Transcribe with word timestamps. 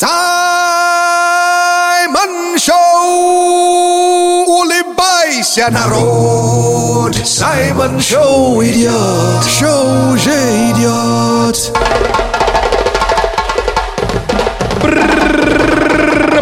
Саймон 0.00 0.14
Шоу! 2.56 4.44
Улыбайся, 4.46 5.66
народ! 5.70 7.16
Саймон 7.26 8.00
Шоу 8.00 8.62
идет! 8.62 9.44
Шоу 9.44 10.12
уже 10.12 10.30
идет! 10.70 11.72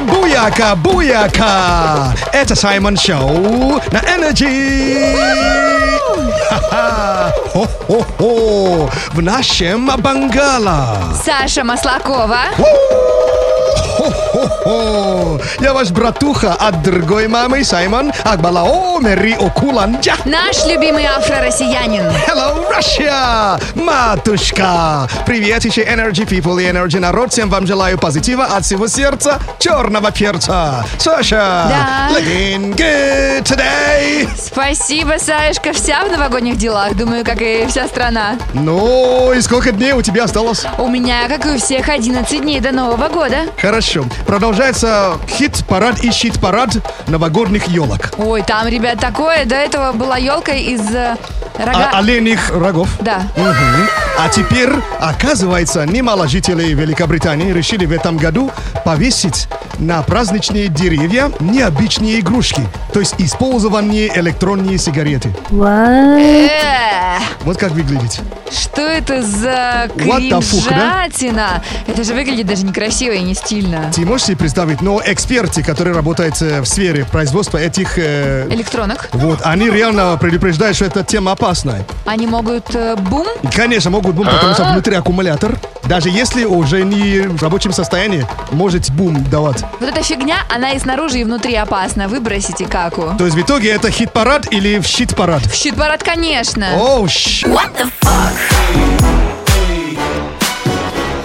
Буяка, 0.02 0.76
буяка! 0.76 2.12
Это 2.34 2.54
Саймон 2.54 2.98
Шоу 2.98 3.80
на 3.90 4.00
Energy! 4.00 5.16
Хо-хо-хо! 7.54 8.90
В 9.14 9.22
нашем 9.22 9.90
Бангала! 9.96 10.98
Саша 11.24 11.64
Маслакова. 11.64 12.50
呼 13.96 14.25
Хо-хо-хо! 14.36 15.40
Я 15.60 15.72
ваш 15.72 15.90
братуха 15.90 16.52
от 16.52 16.82
другой 16.82 17.26
мамы 17.26 17.64
Саймон 17.64 18.12
Акбалао 18.22 19.00
Мери 19.00 19.32
Окуланджа! 19.32 20.14
Наш 20.26 20.66
любимый 20.66 21.06
афро-россиянин. 21.06 22.02
Hello, 22.28 22.70
Russia! 22.70 23.58
Матушка! 23.74 25.08
Привет 25.24 25.64
еще 25.64 25.84
Energy 25.84 26.28
People 26.28 26.62
и 26.62 26.66
Energy 26.66 27.00
народ. 27.00 27.32
Всем 27.32 27.48
вам 27.48 27.66
желаю 27.66 27.96
позитива 27.98 28.44
от 28.44 28.66
всего 28.66 28.88
сердца 28.88 29.38
черного 29.58 30.10
перца. 30.10 30.84
Саша! 30.98 31.66
Да. 31.70 32.08
Looking 32.10 32.76
good 32.76 33.42
today! 33.42 34.28
Спасибо, 34.36 35.14
Саешка. 35.18 35.72
Вся 35.72 36.04
в 36.04 36.10
новогодних 36.10 36.58
делах, 36.58 36.94
думаю, 36.94 37.24
как 37.24 37.40
и 37.40 37.64
вся 37.68 37.88
страна. 37.88 38.36
Ну, 38.52 39.32
и 39.32 39.40
сколько 39.40 39.72
дней 39.72 39.92
у 39.92 40.02
тебя 40.02 40.24
осталось? 40.24 40.66
У 40.76 40.88
меня, 40.88 41.26
как 41.26 41.46
и 41.46 41.50
у 41.50 41.58
всех, 41.58 41.88
11 41.88 42.42
дней 42.42 42.60
до 42.60 42.72
Нового 42.72 43.08
года. 43.08 43.36
Хорошо. 43.58 44.04
Продолжается 44.26 45.18
хит-парад 45.28 46.00
и 46.02 46.10
щит-парад 46.10 46.70
новогодних 47.06 47.68
елок. 47.68 48.12
Ой, 48.18 48.42
там, 48.42 48.66
ребят, 48.66 48.98
такое. 48.98 49.44
До 49.44 49.54
этого 49.54 49.92
была 49.92 50.16
елка 50.16 50.52
из 50.52 50.80
э, 50.94 51.16
рога... 51.58 51.90
А- 51.92 51.98
оленьих 51.98 52.50
рогов. 52.50 52.88
Да. 53.00 53.22
Мгм. 53.36 53.88
А 54.18 54.28
теперь, 54.30 54.70
оказывается, 54.98 55.84
немало 55.84 56.26
жителей 56.26 56.72
Великобритании 56.74 57.52
решили 57.52 57.84
в 57.84 57.92
этом 57.92 58.16
году 58.16 58.50
повесить 58.84 59.46
на 59.78 60.00
праздничные 60.02 60.68
деревья 60.68 61.30
необычные 61.38 62.20
игрушки, 62.20 62.62
то 62.94 63.00
есть 63.00 63.14
использование 63.18 64.10
электронные 64.18 64.78
сигареты. 64.78 65.34
Э, 65.50 67.18
Вот 67.44 67.58
как 67.58 67.72
выглядит. 67.72 68.20
Что 68.50 68.80
это 68.82 69.22
за 69.22 69.88
What 69.96 70.30
fuck, 70.30 70.68
да? 70.70 71.08
кринжатина? 71.08 71.62
Это 71.86 72.04
же 72.04 72.14
выглядит 72.14 72.46
даже 72.46 72.64
некрасиво 72.64 73.12
и 73.12 73.20
не 73.22 73.34
стильно. 73.34 73.90
Ты 73.94 74.06
можешь 74.06 74.28
себе 74.28 74.36
представить, 74.38 74.80
но 74.80 75.02
эксперты, 75.04 75.62
которые 75.62 75.94
работают 75.94 76.40
э, 76.40 76.60
в 76.62 76.66
сфере 76.66 77.04
производства 77.04 77.58
этих... 77.58 77.98
э, 77.98 78.46
Электронок. 78.50 79.10
вот, 79.12 79.40
они 79.44 79.68
реально 79.68 80.16
предупреждают, 80.18 80.76
что 80.76 80.86
эта 80.86 81.02
тема 81.04 81.32
опасная. 81.32 81.84
Они 82.06 82.26
могут 82.26 82.74
э, 82.74 82.96
бум? 82.96 83.26
Конечно, 83.54 83.90
могут 83.90 84.05
бум, 84.12 84.26
потому 84.26 84.54
что 84.54 84.64
внутри 84.64 84.94
аккумулятор. 84.96 85.58
Даже 85.84 86.08
если 86.10 86.44
уже 86.44 86.82
не 86.84 87.20
в 87.28 87.42
рабочем 87.42 87.72
состоянии, 87.72 88.26
может 88.50 88.90
бум 88.90 89.22
давать. 89.30 89.62
Вот 89.80 89.88
эта 89.88 90.02
фигня, 90.02 90.38
она 90.54 90.72
и 90.72 90.78
снаружи, 90.78 91.18
и 91.20 91.24
внутри 91.24 91.54
опасна. 91.54 92.08
Выбросите 92.08 92.66
каку. 92.66 93.14
То 93.18 93.24
есть 93.24 93.36
в 93.36 93.40
итоге 93.40 93.70
это 93.70 93.90
хит-парад 93.90 94.52
или 94.52 94.78
в 94.78 94.86
щит-парад? 94.86 95.42
Щит-парад, 95.54 96.02
конечно. 96.02 96.74
Оу, 96.76 97.06
щ- 97.08 97.44
What 97.46 97.70
the 97.78 97.88
fuck? 98.02 98.32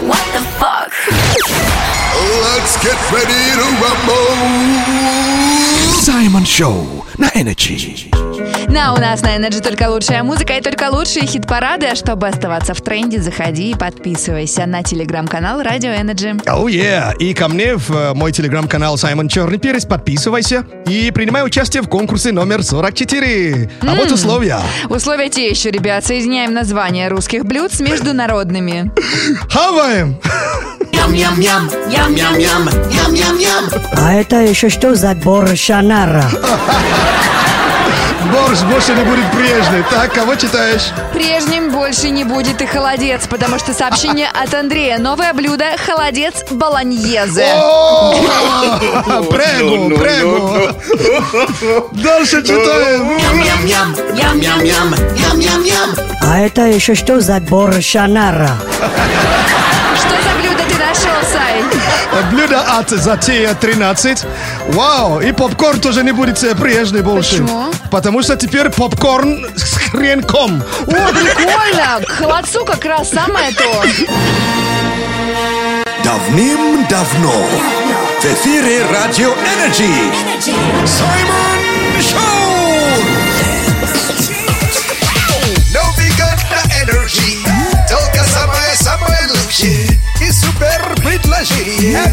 What 0.01 0.25
the 0.33 0.41
fuck? 0.59 0.91
Let's 2.43 2.77
get 2.83 2.97
ready 3.11 3.55
to 3.55 3.65
rumble! 3.81 4.35
Саймон 6.01 6.45
Шоу 6.45 7.05
на 7.17 7.29
Energy. 7.29 8.11
На, 8.71 8.93
у 8.93 8.97
нас 8.97 9.21
на 9.21 9.35
Energy 9.35 9.61
только 9.61 9.89
лучшая 9.89 10.23
музыка 10.23 10.53
и 10.53 10.61
только 10.61 10.89
лучшие 10.89 11.27
хит-парады. 11.27 11.87
А 11.87 11.95
чтобы 11.95 12.29
оставаться 12.29 12.73
в 12.73 12.79
тренде, 12.79 13.19
заходи 13.19 13.71
и 13.71 13.75
подписывайся 13.75 14.65
на 14.65 14.81
телеграм-канал 14.81 15.61
Радио 15.61 15.89
Energy. 15.89 16.41
Оу, 16.49 16.69
yeah. 16.69 17.13
И 17.17 17.33
ко 17.33 17.49
мне 17.49 17.75
в 17.75 17.91
э, 17.91 18.13
мой 18.13 18.31
телеграм-канал 18.31 18.97
Саймон 18.97 19.27
Черный 19.27 19.57
Перец. 19.57 19.83
Подписывайся 19.83 20.65
и 20.87 21.11
принимай 21.11 21.45
участие 21.45 21.83
в 21.83 21.89
конкурсе 21.89 22.31
номер 22.31 22.63
44. 22.63 23.69
А 23.81 23.95
вот 23.95 24.09
условия. 24.09 24.61
Условия 24.87 25.27
те 25.27 25.49
еще, 25.49 25.69
ребят. 25.69 26.05
Соединяем 26.05 26.53
названия 26.53 27.09
русских 27.09 27.43
блюд 27.43 27.73
с 27.73 27.81
международными. 27.81 28.89
Хаваем! 29.49 30.17
Ям-ям-ям, 30.93 31.69
ям-ям-ям, 31.89 32.69
ям-ям-ям. 32.89 33.65
А 33.97 34.13
это 34.13 34.37
еще 34.37 34.69
что 34.69 34.95
за 34.95 35.13
борщанара? 35.13 36.23
Борщ 38.29 38.61
больше 38.63 38.93
не 38.93 39.03
будет 39.03 39.29
прежний. 39.31 39.83
Так, 39.89 40.13
кого 40.13 40.35
читаешь? 40.35 40.91
Прежним 41.13 41.71
больше 41.71 42.09
не 42.09 42.23
будет 42.23 42.61
и 42.61 42.65
холодец, 42.65 43.27
потому 43.27 43.57
что 43.57 43.73
сообщение 43.73 44.27
от 44.33 44.53
Андрея. 44.53 44.99
Новое 44.99 45.33
блюдо– 45.33 45.65
холодец 45.85 46.43
болоньезе. 46.51 47.45
О, 47.55 48.13
Прегу, 49.31 49.97
прегу. 49.97 50.69
Дальше 51.93 52.43
читаем. 52.43 53.19
А 56.21 56.39
это 56.39 56.61
еще 56.67 56.95
что 56.95 57.19
за 57.21 57.39
борщанара? 57.39 58.51
Что 59.95 60.09
за 60.09 60.39
блюдо 60.39 60.63
ты 60.69 60.75
нашел, 60.77 61.21
Сай? 61.31 61.63
Блюдо 62.31 62.61
от 62.61 62.89
Затея 62.89 63.53
13. 63.55 64.25
Вау, 64.69 65.19
и 65.19 65.31
попкорн 65.31 65.79
тоже 65.79 66.03
не 66.03 66.11
будет 66.11 66.39
прежний 66.57 67.01
больше. 67.01 67.41
Почему? 67.41 67.71
Потому 67.89 68.21
что 68.23 68.35
теперь 68.35 68.69
попкорн 68.69 69.47
с 69.55 69.73
хренком. 69.77 70.63
О, 70.87 70.91
прикольно! 70.91 71.99
К 72.07 72.11
холодцу 72.11 72.65
как 72.65 72.85
раз 72.85 73.09
самое 73.09 73.51
то. 73.51 73.83
Давным-давно 76.03 77.33
в 78.21 78.25
эфире 78.25 78.85
Радио 78.91 79.33
Energy. 79.33 80.13
Саймон 80.85 81.59
Шоу! 82.01 82.71
Новый 85.73 86.09
год 86.11 86.39
на 86.49 86.61
Energy. 86.81 87.37
Только 87.89 88.23
самое-самое 88.29 89.27
лучшее. 89.29 89.99
И 90.21 90.31
супер 90.31 90.95
предложение. 90.97 92.03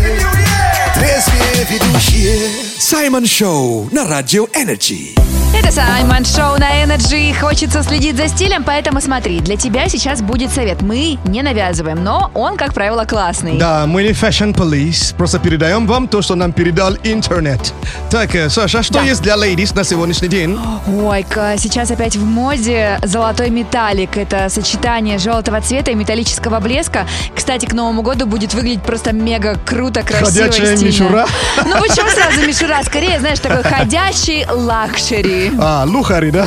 Трезвее 0.94 1.66
ведущие. 1.70 1.87
Саймон 1.98 3.26
Шоу 3.26 3.88
на 3.90 4.06
Радио 4.08 4.44
Energy. 4.54 5.18
Это 5.58 5.72
Саймон 5.72 6.24
Шоу 6.24 6.56
на 6.58 6.84
Energy. 6.84 7.34
Хочется 7.36 7.82
следить 7.82 8.16
за 8.16 8.28
стилем, 8.28 8.62
поэтому 8.62 9.00
смотри, 9.00 9.40
для 9.40 9.56
тебя 9.56 9.88
сейчас 9.88 10.20
будет 10.22 10.52
совет. 10.52 10.80
Мы 10.82 11.18
не 11.24 11.42
навязываем, 11.42 12.04
но 12.04 12.30
он, 12.34 12.56
как 12.56 12.72
правило, 12.74 13.04
классный. 13.04 13.58
Да, 13.58 13.86
мы 13.86 14.04
не 14.04 14.10
Fashion 14.10 14.54
Police, 14.54 15.16
просто 15.16 15.38
передаем 15.40 15.86
вам 15.88 16.06
то, 16.06 16.22
что 16.22 16.36
нам 16.36 16.52
передал 16.52 16.94
интернет. 17.02 17.72
Так, 18.10 18.34
э, 18.36 18.48
Саша, 18.50 18.82
что 18.84 18.94
Да. 18.94 19.02
есть 19.02 19.22
для 19.22 19.34
ladies 19.34 19.74
на 19.74 19.82
сегодняшний 19.82 20.28
день? 20.28 20.56
Ой-ка, 20.86 21.54
сейчас 21.58 21.90
опять 21.90 22.14
в 22.14 22.24
моде 22.24 23.00
золотой 23.02 23.50
металлик. 23.50 24.16
Это 24.16 24.48
сочетание 24.50 25.18
желтого 25.18 25.60
цвета 25.62 25.90
и 25.90 25.94
металлического 25.96 26.60
блеска. 26.60 27.08
Кстати, 27.34 27.66
к 27.66 27.72
Новому 27.72 28.02
году 28.02 28.26
будет 28.26 28.54
выглядеть 28.54 28.82
просто 28.82 29.12
мега 29.12 29.58
круто, 29.66 30.02
красиво 30.02 30.26
Ходячая 30.46 30.74
и 30.74 30.76
стильно. 30.76 30.92
мишура? 30.92 31.26
Ну 31.66 31.87
почему 31.88 32.10
сразу 32.10 32.46
мишура? 32.46 32.82
Скорее, 32.84 33.18
знаешь, 33.18 33.38
такой 33.38 33.62
ходящий 33.62 34.46
luxury. 34.48 35.52
А, 35.60 35.84
лухари, 35.86 36.30
да? 36.30 36.46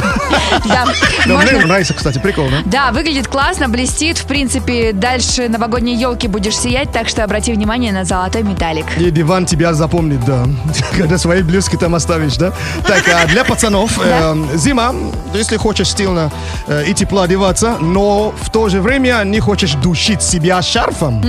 Да, 0.66 0.86
Да, 1.26 1.34
можно- 1.34 1.52
мне 1.52 1.66
нравится, 1.66 1.94
кстати, 1.94 2.20
прикольно. 2.20 2.62
Да, 2.66 2.92
выглядит 2.92 3.28
классно, 3.28 3.68
блестит. 3.70 4.18
В 4.18 4.26
принципе, 4.26 4.92
дальше 4.94 5.48
новогодней 5.50 5.96
елки 5.96 6.28
будешь 6.28 6.58
сиять, 6.58 6.92
так 6.92 7.08
что 7.10 7.24
обрати 7.24 7.54
внимание 7.54 7.92
на 7.92 8.06
золотой 8.06 8.44
металлик. 8.44 8.86
И 8.98 9.10
диван 9.12 9.46
тебя 9.46 9.74
запомнит, 9.74 10.24
да. 10.26 10.46
Когда 10.98 11.18
свои 11.18 11.42
блюзки 11.42 11.76
там 11.76 11.96
оставишь, 11.96 12.38
да? 12.38 12.54
Так, 12.86 13.04
а 13.08 13.26
для 13.28 13.44
пацанов 13.44 14.00
э, 14.04 14.36
зима, 14.56 14.94
если 15.34 15.58
хочешь 15.58 15.90
стильно 15.90 16.32
э, 16.68 16.86
и 16.88 16.94
тепло 16.94 17.22
одеваться, 17.22 17.78
но 17.80 18.34
в 18.42 18.50
то 18.50 18.70
же 18.70 18.82
время 18.82 19.22
не 19.26 19.40
хочешь 19.40 19.74
душить 19.74 20.22
себя 20.22 20.62
шарфом, 20.62 21.24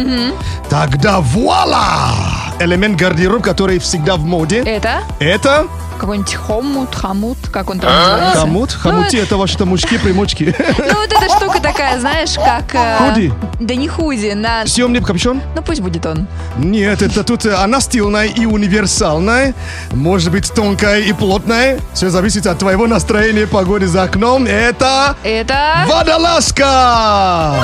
тогда 0.68 1.20
вуаля! 1.20 2.12
Элемент 2.58 2.96
гардероб, 2.96 3.42
который 3.42 3.78
всегда 3.78 4.01
в 4.16 4.24
моде. 4.24 4.58
Это? 4.58 5.02
Это 5.18 5.66
какой-нибудь 6.02 6.34
хомут, 6.34 6.94
хамут, 6.96 7.38
как 7.52 7.70
он 7.70 7.78
там 7.78 7.92
называется? 7.92 8.40
Хамут? 8.40 8.72
Хамути 8.72 9.16
это 9.18 9.36
ваши-то 9.36 9.66
мужики-примочки. 9.66 10.54
Ну, 10.82 10.94
вот 11.00 11.12
эта 11.12 11.36
штука 11.36 11.60
такая, 11.60 12.00
знаешь, 12.00 12.34
как... 12.34 12.74
э, 12.74 12.98
Худи? 12.98 13.32
Да 13.60 13.74
не 13.76 13.86
худи, 13.86 14.32
на... 14.32 14.66
Съемный 14.66 15.00
капюшон? 15.00 15.40
Ну, 15.54 15.62
пусть 15.62 15.80
будет 15.80 16.04
он. 16.06 16.26
Нет, 16.56 17.02
это 17.02 17.22
тут 17.22 17.46
э, 17.46 17.54
она 17.54 17.80
стильная 17.80 18.26
и 18.26 18.46
универсальная. 18.46 19.54
Может 19.92 20.32
быть 20.32 20.52
тонкая 20.52 21.00
и 21.00 21.12
плотная. 21.12 21.78
Все 21.94 22.10
зависит 22.10 22.46
от 22.46 22.58
твоего 22.58 22.86
настроения, 22.88 23.46
погоды 23.46 23.86
за 23.86 24.02
окном. 24.04 24.44
Это... 24.46 25.16
Это... 25.22 25.84
Водолазка! 25.86 27.54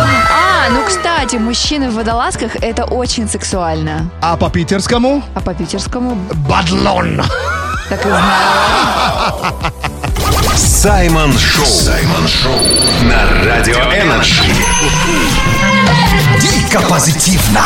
Кстати, 0.89 1.37
мужчины 1.37 1.91
в 1.91 1.95
водолазках— 1.95 2.57
это 2.63 2.85
очень 2.85 3.29
сексуально. 3.29 4.11
А 4.23 4.37
по 4.37 4.49
питерскому? 4.49 5.23
А 5.35 5.41
по 5.41 5.53
питерскому 5.55 6.17
Бадлон. 6.49 7.23
так 7.91 8.07
и 8.07 8.09
знаю. 8.09 9.45
Саймон 10.57 11.37
Шоу. 11.39 11.67
Саймон 11.67 12.27
Шоу. 12.27 12.59
На 13.03 13.45
Радио 13.45 13.77
Energy. 13.77 14.45
Дико 16.41 16.81
позитивно. 16.89 17.61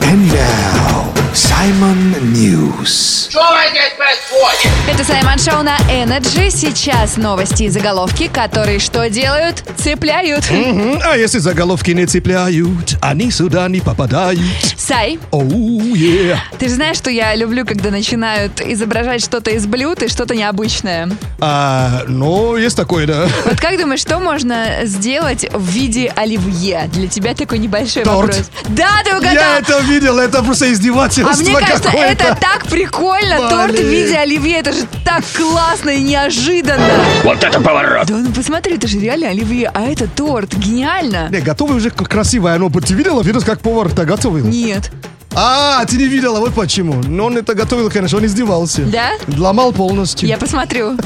And 0.00 0.30
now, 0.30 1.23
Simon 1.34 2.14
News. 2.32 3.28
Это 4.88 5.04
Саймон 5.04 5.36
Шоу 5.36 5.64
на 5.64 5.76
Energy. 5.90 6.48
Сейчас 6.48 7.16
новости 7.16 7.64
и 7.64 7.68
заголовки, 7.68 8.28
которые 8.28 8.78
что 8.78 9.10
делают? 9.10 9.64
Цепляют. 9.76 10.48
Мгм, 10.48 11.00
А 11.02 11.16
если 11.16 11.38
заголовки 11.40 11.90
не 11.90 12.06
цепляют, 12.06 12.96
они 13.00 13.32
сюда 13.32 13.66
не 13.68 13.80
попадают. 13.80 14.38
Сай, 14.76 15.18
Оу, 15.32 15.80
yeah. 15.96 16.36
ты 16.60 16.68
же 16.68 16.76
знаешь, 16.76 16.98
что 16.98 17.10
я 17.10 17.34
люблю, 17.34 17.64
когда 17.66 17.90
начинают 17.90 18.60
изображать 18.60 19.20
что-то 19.20 19.50
из 19.50 19.66
блюд 19.66 20.04
и 20.04 20.08
что-то 20.08 20.36
необычное. 20.36 21.10
А, 21.40 22.02
ну, 22.06 22.56
есть 22.56 22.76
такое, 22.76 23.06
да. 23.08 23.26
Вот 23.44 23.58
как 23.60 23.76
думаешь, 23.76 24.00
что 24.00 24.20
можно 24.20 24.84
сделать 24.84 25.46
в 25.52 25.68
виде 25.68 26.12
оливье? 26.14 26.88
Для 26.92 27.08
тебя 27.08 27.34
такой 27.34 27.58
небольшой 27.58 28.04
Торт. 28.04 28.28
вопрос. 28.36 28.50
Да, 28.68 28.88
ты 29.04 29.16
угадал! 29.16 29.32
Я 29.34 29.58
это 29.58 29.80
видел, 29.80 30.18
это 30.20 30.40
просто 30.44 30.72
издевательство 30.72 31.23
А 31.24 31.36
мне 31.36 31.54
кажется, 31.54 31.90
какое-то. 31.90 32.24
это 32.24 32.38
так 32.40 32.66
прикольно. 32.66 33.48
Торт 33.48 33.78
в 33.78 33.82
виде 33.82 34.16
оливье. 34.16 34.58
Это 34.58 34.72
же 34.72 34.86
так 35.04 35.24
классно 35.36 35.90
и 35.90 36.02
неожиданно. 36.02 36.88
Вот 37.22 37.42
это 37.42 37.60
поворот. 37.60 38.06
Да 38.06 38.16
ну 38.16 38.32
посмотри, 38.32 38.76
это 38.76 38.86
же 38.86 38.98
реально 38.98 39.30
оливье, 39.30 39.70
а 39.72 39.82
это 39.82 40.06
торт. 40.08 40.54
Гениально. 40.54 41.28
Не, 41.30 41.40
готовый 41.40 41.76
уже 41.76 41.90
красивое. 41.90 42.54
Оно, 42.54 42.70
ты 42.70 42.94
видела, 42.94 43.22
видел, 43.22 43.42
как 43.42 43.60
повар-то 43.60 44.04
готовил? 44.04 44.46
Нет. 44.46 44.90
А, 45.36 45.84
ты 45.84 45.96
не 45.96 46.06
видела, 46.06 46.38
вот 46.38 46.54
почему. 46.54 47.02
Но 47.02 47.26
он 47.26 47.36
это 47.36 47.54
готовил, 47.54 47.90
конечно, 47.90 48.18
он 48.18 48.26
издевался. 48.26 48.82
Да? 48.82 49.12
Ломал 49.36 49.72
полностью. 49.72 50.28
Я 50.28 50.38
посмотрю. 50.38 50.96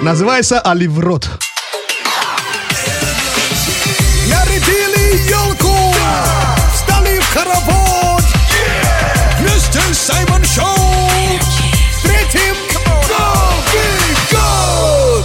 Называется 0.00 0.60
оливрот. 0.60 1.28
Нарядили 4.30 5.28
елку, 5.28 5.67
хоровод. 7.38 8.22
Вместе 9.40 9.78
с 9.92 9.98
Саймон 9.98 10.44
Шоу 10.44 10.64
встретим 11.92 12.54
Новый 13.08 14.16
год. 14.32 15.24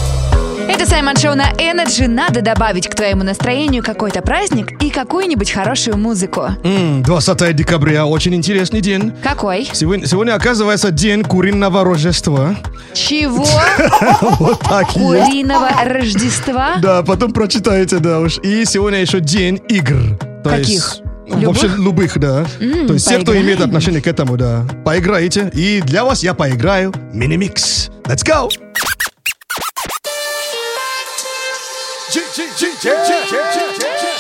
Это 0.69 0.85
Саймон 0.85 1.15
Шоу 1.17 1.35
на 1.35 1.51
Energy. 1.53 2.07
Надо 2.07 2.41
добавить 2.41 2.87
к 2.87 2.95
твоему 2.95 3.23
настроению 3.23 3.83
какой-то 3.83 4.21
праздник 4.21 4.81
и 4.81 4.89
какую-нибудь 4.91 5.51
хорошую 5.51 5.97
музыку. 5.97 6.49
М, 6.63 7.01
20 7.03 7.53
декабря, 7.55 8.05
очень 8.05 8.35
интересный 8.35 8.81
день. 8.81 9.11
Какой? 9.23 9.67
Сегодня, 9.73 10.05
сегодня 10.07 10.33
оказывается 10.35 10.91
день 10.91 11.23
куриного 11.23 11.83
Рождества. 11.83 12.55
Чего? 12.93 13.47
Вот 14.39 14.59
так. 14.61 14.87
Куриного 14.89 15.69
Рождества? 15.83 16.75
Да, 16.81 17.01
потом 17.01 17.33
прочитаете, 17.33 17.97
да 17.97 18.19
уж. 18.19 18.37
И 18.39 18.65
сегодня 18.65 18.99
еще 18.99 19.19
день 19.19 19.59
игр. 19.67 19.97
Каких? 20.43 20.97
Любых? 21.27 21.47
Вообще 21.47 21.67
любых, 21.67 22.19
да. 22.19 22.45
То 22.59 22.93
есть 22.93 23.05
все, 23.05 23.19
кто 23.19 23.35
имеет 23.35 23.61
отношение 23.61 24.01
к 24.01 24.07
этому, 24.07 24.37
да. 24.37 24.65
Поиграете. 24.85 25.51
И 25.53 25.81
для 25.81 26.03
вас 26.03 26.23
я 26.23 26.33
поиграю 26.33 26.93
мини-микс. 27.13 27.89
Let's 28.05 28.23
go! 28.23 28.49
Hey, 32.85 34.12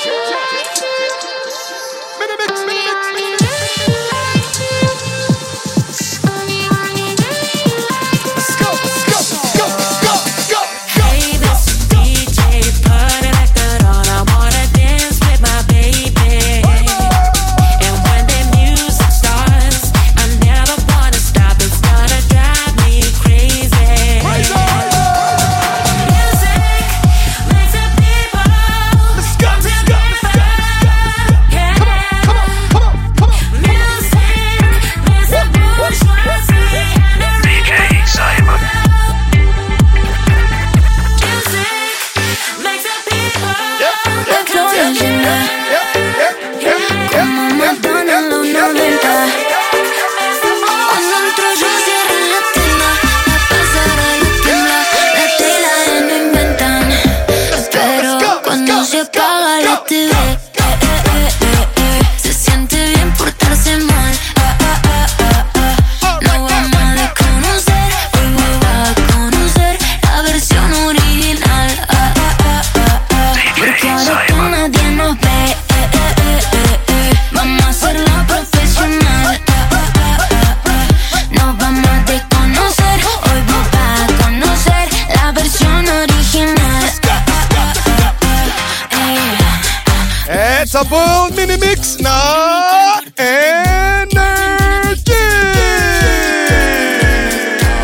Это 90.63 90.81
был 90.85 91.29
мини-микс 91.35 91.99
на 91.99 93.01
Energy. 93.17 94.13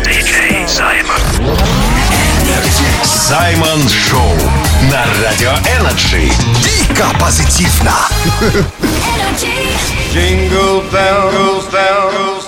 DJ 0.02 0.66
Саймон. 0.66 1.20
Саймон 3.04 3.86
Шоу. 3.86 4.34
На 4.90 5.04
Радио 5.22 5.52
Energy. 5.76 6.32
Дико 6.62 7.04
позитивно. 7.20 7.92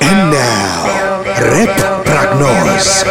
And 0.00 0.30
now, 0.30 2.01
рэп-прогноз. 2.52 3.04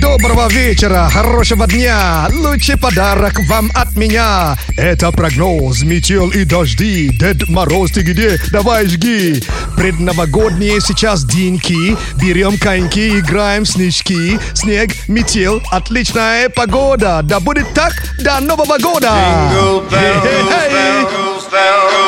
Доброго 0.00 0.48
вечера, 0.48 1.08
хорошего 1.12 1.66
дня. 1.66 2.28
Лучший 2.32 2.76
подарок 2.78 3.38
вам 3.48 3.70
от 3.74 3.96
меня. 3.96 4.56
Это 4.76 5.12
прогноз, 5.12 5.82
метел 5.82 6.28
и 6.30 6.44
дожди. 6.44 7.08
Дед 7.08 7.48
Мороз, 7.48 7.92
ты 7.92 8.02
где? 8.02 8.38
Давай 8.50 8.86
жги. 8.86 9.42
Предновогодние 9.76 10.80
сейчас 10.80 11.24
деньки. 11.24 11.96
Берем 12.20 12.58
коньки, 12.58 13.18
играем 13.18 13.64
в 13.64 13.68
снежки. 13.68 14.38
Снег, 14.54 14.90
метел, 15.08 15.62
отличная 15.70 16.48
погода. 16.48 17.20
Да 17.22 17.40
будет 17.40 17.72
так 17.74 17.92
до 18.20 18.40
Нового 18.40 18.78
года. 18.78 19.12
Хе-хе-хей. 19.90 21.06
В 21.40 22.05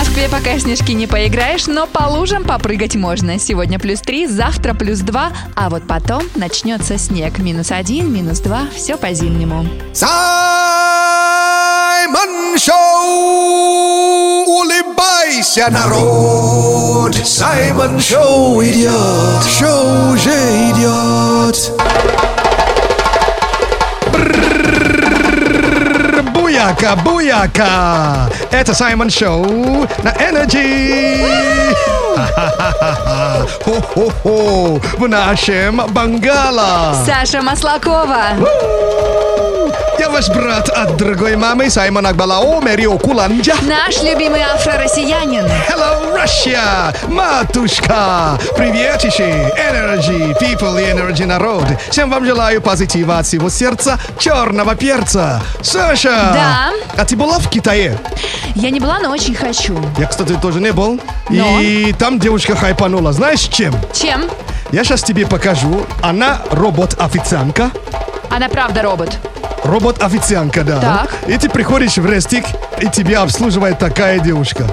Москве 0.00 0.30
пока 0.30 0.58
снежки 0.58 0.92
не 0.92 1.06
поиграешь, 1.06 1.66
но 1.66 1.86
по 1.86 2.04
лужам 2.04 2.42
попрыгать 2.44 2.96
можно. 2.96 3.38
Сегодня 3.38 3.78
плюс 3.78 4.00
3, 4.00 4.28
завтра 4.28 4.72
плюс 4.72 5.00
2, 5.00 5.30
а 5.54 5.68
вот 5.68 5.86
потом 5.86 6.22
начнется 6.36 6.96
снег. 6.96 7.38
Минус 7.38 7.70
1, 7.70 8.10
минус 8.10 8.40
2, 8.40 8.68
все 8.74 8.96
по-зимнему. 8.96 9.68
Саймон 9.92 10.18
Шоу! 12.56 14.46
Улыбайся, 14.46 15.68
народ! 15.70 17.14
Саймон 17.14 18.00
Шоу 18.00 18.62
идет 18.62 19.44
Шоу 19.58 20.14
уже 20.14 20.30
идет 20.70 21.72
Буяка, 26.60 26.94
буяка! 26.96 28.28
Это 28.50 28.74
Саймон 28.74 29.08
Шоу 29.08 29.86
на 30.02 30.10
Energy! 30.10 31.24
Хо-хо-хо! 33.64 34.78
В 34.98 35.08
нашем 35.08 35.80
Бангала! 35.88 37.02
Саша 37.06 37.40
Маслакова. 37.40 38.36
Я 40.00 40.08
ваш 40.08 40.30
брат 40.30 40.70
от 40.70 40.96
другой 40.96 41.36
мамы 41.36 41.68
Саймон 41.68 42.06
Акбалао 42.06 42.62
Мерио 42.62 42.96
Куланджа. 42.96 43.52
Наш 43.60 44.02
любимый 44.02 44.40
афро-россиянин. 44.40 45.44
Hello, 45.68 46.16
Russia! 46.16 46.96
Матушка! 47.06 48.38
Приветищи! 48.56 49.20
Energy, 49.58 50.34
people 50.40 50.80
и 50.80 50.86
energy 50.86 51.26
народ! 51.26 51.64
Всем 51.90 52.08
вам 52.08 52.24
желаю 52.24 52.62
позитива 52.62 53.18
от 53.18 53.26
всего 53.26 53.50
сердца 53.50 54.00
черного 54.18 54.74
перца! 54.74 55.42
Саша! 55.60 56.30
Да? 56.32 56.70
А 56.96 57.04
ты 57.04 57.14
была 57.14 57.38
в 57.38 57.50
Китае? 57.50 57.98
Я 58.54 58.70
не 58.70 58.80
была, 58.80 59.00
но 59.00 59.10
очень 59.10 59.34
хочу. 59.34 59.78
Я, 59.98 60.06
кстати, 60.06 60.32
тоже 60.40 60.60
не 60.60 60.72
был. 60.72 60.98
Но? 61.28 61.60
И 61.60 61.92
там 61.92 62.18
девушка 62.18 62.56
хайпанула. 62.56 63.12
Знаешь 63.12 63.40
чем? 63.40 63.74
Чем? 63.92 64.30
Я 64.72 64.82
сейчас 64.82 65.02
тебе 65.02 65.26
покажу. 65.26 65.84
Она 66.00 66.40
робот-официантка. 66.52 67.70
Она 68.30 68.48
правда 68.48 68.80
робот. 68.80 69.18
Робот-официантка, 69.64 70.64
да. 70.64 70.80
Так. 70.80 71.28
И 71.28 71.36
ты 71.36 71.48
приходишь 71.48 71.96
в 71.96 72.06
рестик, 72.06 72.44
и 72.80 72.88
тебя 72.88 73.22
обслуживает 73.22 73.78
такая 73.78 74.18
девушка. 74.18 74.64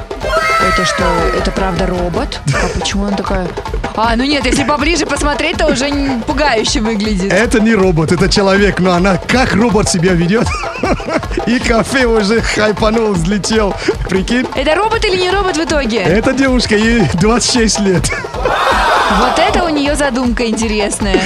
Это 0.67 0.85
что, 0.85 1.03
это 1.37 1.51
правда 1.51 1.85
робот? 1.85 2.41
А 2.53 2.79
почему 2.79 3.05
она 3.05 3.15
такая... 3.15 3.47
А, 3.95 4.15
ну 4.15 4.23
нет, 4.23 4.45
если 4.45 4.63
поближе 4.63 5.05
посмотреть, 5.05 5.57
то 5.57 5.67
уже 5.67 5.89
пугающе 6.25 6.81
выглядит. 6.81 7.31
Это 7.31 7.59
не 7.59 7.73
робот, 7.73 8.11
это 8.11 8.29
человек, 8.29 8.79
но 8.79 8.93
она 8.93 9.17
как 9.17 9.53
робот 9.53 9.89
себя 9.89 10.13
ведет. 10.13 10.47
И 11.47 11.59
кафе 11.59 12.05
уже 12.05 12.41
хайпанул, 12.41 13.13
взлетел. 13.13 13.73
Прикинь? 14.09 14.47
Это 14.55 14.75
робот 14.75 15.03
или 15.05 15.17
не 15.17 15.31
робот 15.31 15.57
в 15.57 15.63
итоге? 15.63 15.99
Эта 15.99 16.33
девушка, 16.33 16.75
ей 16.75 17.03
26 17.13 17.79
лет. 17.81 18.11
Вот 19.19 19.39
это 19.39 19.63
у 19.63 19.69
нее 19.69 19.95
задумка 19.95 20.45
интересная. 20.45 21.21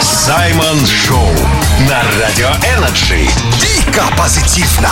Саймон 0.00 0.78
Шоу 0.86 1.18
на 1.88 2.02
Радио 2.20 2.48
Energy. 2.76 3.28
Дико 3.60 4.02
позитивно 4.16 4.90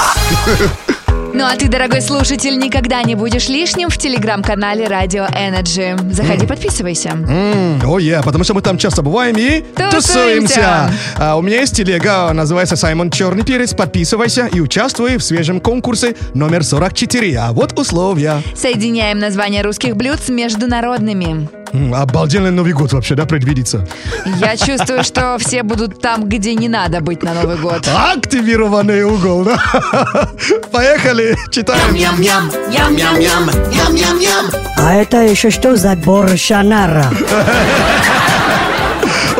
Ну 1.34 1.44
а 1.44 1.56
ты, 1.56 1.68
дорогой 1.68 2.00
слушатель, 2.02 2.58
никогда 2.58 3.02
не 3.02 3.14
будешь 3.14 3.48
лишним 3.48 3.88
в 3.88 3.96
телеграм-канале 3.96 4.86
Радио 4.86 5.24
Energy. 5.24 6.12
Заходи, 6.12 6.46
подписывайся. 6.46 7.12
О, 7.84 7.98
я, 7.98 8.22
потому 8.22 8.44
что 8.44 8.54
мы 8.54 8.62
там 8.62 8.78
часто 8.78 9.02
бываем 9.02 9.36
и 9.36 9.62
Тусуемся. 9.74 9.96
тусуемся. 9.96 10.90
А, 11.16 11.36
у 11.36 11.42
меня 11.42 11.60
есть 11.60 11.76
телега, 11.76 12.30
называется 12.32 12.76
Саймон 12.76 13.10
Черный 13.10 13.44
Перец. 13.44 13.74
Подписывайся 13.74 14.46
и 14.46 14.60
участвуй 14.60 15.16
в 15.16 15.22
свежем 15.22 15.60
конкурсе 15.60 16.14
номер 16.34 16.64
44. 16.64 17.38
А 17.38 17.52
вот 17.52 17.78
условия. 17.78 18.42
Соединяем 18.54 19.18
названия 19.18 19.62
русских 19.62 19.96
блюд 19.96 20.20
с 20.20 20.28
международными. 20.28 21.61
М, 21.72 21.94
Обалденный 21.94 22.50
Новый 22.50 22.72
год 22.72 22.92
вообще, 22.92 23.14
да, 23.14 23.24
предвидится? 23.24 23.86
Я 24.40 24.56
чувствую, 24.56 25.02
что 25.04 25.36
все 25.38 25.62
будут 25.62 26.00
там, 26.00 26.28
где 26.28 26.54
не 26.54 26.68
надо 26.68 27.00
быть 27.00 27.22
на 27.22 27.32
Новый 27.34 27.56
год. 27.56 27.88
Активированный 28.14 29.04
угол, 29.04 29.44
да? 29.44 30.28
Поехали, 30.70 31.36
читаем. 31.50 31.94
Ням-ням, 31.94 32.50
ням-ням-ням 32.70 33.46
Ням-ням-ням 33.70 34.50
А 34.76 34.94
это 34.94 35.22
еще 35.22 35.50
что 35.50 35.76
за 35.76 35.96
борщанара? 35.96 37.06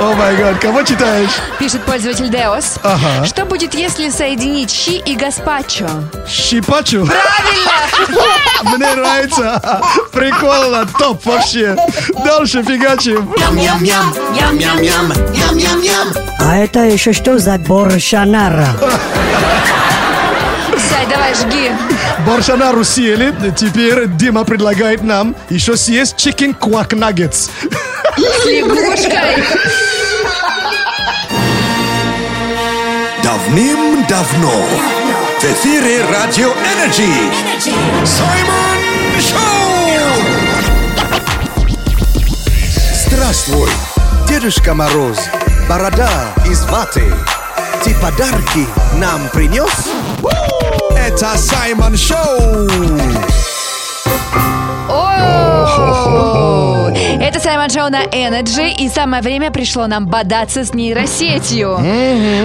О 0.02 0.14
май 0.16 0.34
гад, 0.36 0.58
кого 0.58 0.82
читаешь? 0.82 1.30
Пишет 1.60 1.80
пользователь 1.84 2.28
Деос. 2.28 2.80
Ага. 2.82 3.24
Что 3.24 3.44
будет, 3.44 3.72
если 3.72 4.10
соединить 4.10 4.68
щи 4.68 4.98
и 4.98 5.14
гаспачо? 5.14 5.86
Щипачу? 6.28 7.06
Правильно! 7.06 8.26
Мне 8.76 8.94
нравится. 8.96 9.80
Прикольно, 10.12 10.86
топ 10.98 11.24
вообще. 11.24 11.76
Дальше 12.24 12.64
фигачим. 12.64 13.32
Ням-ням-ням 13.38 14.12
Ням-ням-ням 14.34 15.12
Ням-ням-ням 15.32 16.08
А 16.40 16.56
это 16.56 16.80
еще 16.80 17.12
что 17.12 17.38
за 17.38 17.56
борщанара? 17.58 18.66
Сай, 20.90 21.06
давай, 21.08 21.32
жги. 21.34 21.70
Боршанару 22.26 22.82
съели. 22.82 23.32
Теперь 23.56 24.08
Дима 24.08 24.42
предлагает 24.44 25.02
нам 25.04 25.36
еще 25.48 25.76
съесть 25.76 26.16
chicken 26.16 26.58
quack 26.58 26.88
nuggets. 26.88 27.50
С 28.16 28.44
лягушкой. 28.44 29.42
Давным-давно 33.22 34.50
В 35.40 35.44
эфире 35.44 36.04
Радио 36.12 36.52
Energy 36.52 37.08
Саймон 38.04 38.78
Шоу 39.18 40.12
Здравствуй, 43.06 43.70
Дедушка 44.28 44.74
Мороз 44.74 45.18
Борода 45.68 46.10
из 46.46 46.64
ваты 46.64 47.14
Ты 47.82 47.94
подарки 47.94 48.66
нам 48.98 49.28
принес? 49.30 49.88
Это 50.96 51.38
Саймон 51.38 51.96
Шоу 51.96 52.68
О! 54.90 55.51
Это 57.20 57.38
Саймон 57.40 57.70
Шоу 57.70 57.88
на 57.88 58.04
Energy, 58.04 58.74
и 58.78 58.88
самое 58.88 59.22
время 59.22 59.50
пришло 59.50 59.86
нам 59.86 60.06
бодаться 60.06 60.64
с 60.64 60.74
нейросетью. 60.74 61.78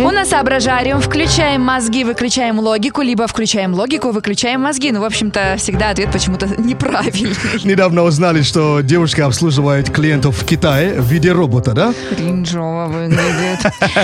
У 0.05 0.11
нас 0.11 0.29
соображариум, 0.29 1.01
включаем 1.01 1.61
мозги, 1.61 2.03
выключаем 2.03 2.59
логику, 2.59 3.01
либо 3.01 3.27
включаем 3.27 3.73
логику, 3.73 4.11
выключаем 4.11 4.61
мозги. 4.61 4.91
Ну, 4.91 5.01
в 5.01 5.03
общем-то, 5.03 5.55
всегда 5.57 5.89
ответ 5.89 6.11
почему-то 6.11 6.47
неправильный. 6.57 7.35
Недавно 7.63 8.03
узнали, 8.03 8.43
что 8.43 8.81
девушка 8.81 9.25
обслуживает 9.25 9.89
клиентов 9.89 10.37
в 10.37 10.45
Китае 10.45 10.93
в 10.93 11.05
виде 11.05 11.31
робота, 11.31 11.73
да? 11.73 11.93
Кринжово 12.15 12.85
выглядит. 12.85 13.59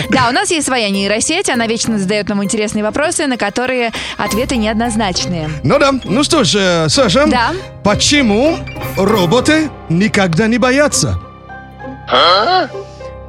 Да, 0.10 0.30
у 0.30 0.32
нас 0.34 0.50
есть 0.52 0.66
своя 0.66 0.90
нейросеть, 0.90 1.50
она 1.50 1.68
вечно 1.68 1.98
задает 1.98 2.28
нам 2.30 2.44
интересные 2.44 2.84
вопросы, 2.84 3.28
на 3.28 3.38
которые 3.38 3.92
ответы 4.18 4.58
неоднозначные. 4.58 5.50
Ну 5.64 5.80
да, 5.80 5.92
ну 6.04 6.24
что 6.24 6.44
ж, 6.44 6.56
э, 6.56 6.90
Саша, 6.90 7.28
Да. 7.28 7.52
Почему 7.84 8.58
роботы 8.98 9.70
никогда 9.90 10.48
не 10.48 10.58
боятся? 10.58 11.20